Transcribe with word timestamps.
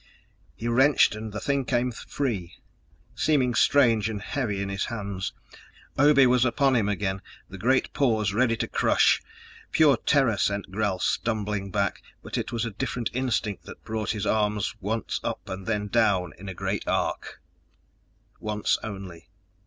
He 0.55 0.67
wrenched 0.67 1.13
and 1.13 1.31
the 1.31 1.39
thing 1.39 1.63
came 1.63 1.91
free, 1.91 2.55
seeming 3.13 3.53
strange 3.53 4.09
and 4.09 4.19
heavy 4.19 4.59
in 4.59 4.67
his 4.69 4.85
hands. 4.85 5.31
Obe 5.95 6.25
was 6.25 6.43
upon 6.43 6.75
him 6.75 6.89
again, 6.89 7.21
the 7.47 7.59
great 7.59 7.93
paws 7.93 8.33
ready 8.33 8.57
to 8.57 8.67
crush... 8.67 9.21
pure 9.71 9.97
terror 9.97 10.37
sent 10.37 10.71
Gral 10.71 10.97
stumbling 10.97 11.69
back, 11.69 12.01
but 12.23 12.35
it 12.35 12.51
was 12.51 12.65
a 12.65 12.71
different 12.71 13.11
instinct 13.13 13.65
that 13.65 13.83
brought 13.83 14.09
his 14.09 14.25
arms 14.25 14.73
once 14.81 15.19
up 15.23 15.47
and 15.47 15.67
then 15.67 15.87
down 15.87 16.33
in 16.39 16.49
a 16.49 16.55
great 16.55 16.87
arc.... 16.87 17.39
Once 18.39 18.79
only. 18.83 19.29